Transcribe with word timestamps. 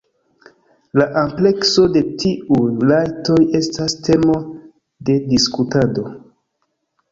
La 1.01 1.05
amplekso 1.23 1.83
de 1.97 2.01
tiuj 2.23 2.63
rajtoj 2.93 3.37
estas 3.61 3.97
temo 4.09 4.41
de 5.11 5.21
diskutado. 5.37 6.09